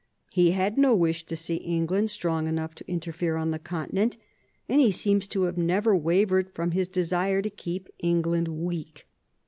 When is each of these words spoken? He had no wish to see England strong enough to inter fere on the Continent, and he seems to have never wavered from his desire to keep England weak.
He 0.31 0.49
had 0.49 0.79
no 0.79 0.95
wish 0.95 1.27
to 1.27 1.35
see 1.35 1.57
England 1.57 2.09
strong 2.09 2.47
enough 2.47 2.73
to 2.73 2.85
inter 2.91 3.11
fere 3.11 3.35
on 3.35 3.51
the 3.51 3.59
Continent, 3.59 4.17
and 4.67 4.81
he 4.81 4.89
seems 4.89 5.27
to 5.27 5.43
have 5.43 5.59
never 5.59 5.95
wavered 5.95 6.49
from 6.55 6.71
his 6.71 6.87
desire 6.87 7.43
to 7.43 7.51
keep 7.51 7.87
England 7.99 8.47
weak. 8.47 9.05